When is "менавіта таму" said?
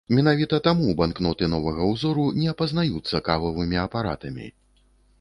0.19-0.95